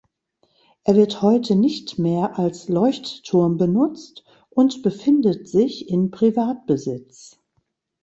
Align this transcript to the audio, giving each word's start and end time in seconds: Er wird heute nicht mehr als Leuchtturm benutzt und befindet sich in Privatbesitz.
Er 0.83 0.95
wird 0.95 1.21
heute 1.21 1.53
nicht 1.55 1.99
mehr 1.99 2.39
als 2.39 2.67
Leuchtturm 2.69 3.57
benutzt 3.57 4.23
und 4.49 4.81
befindet 4.81 5.47
sich 5.47 5.89
in 5.89 6.09
Privatbesitz. 6.09 7.37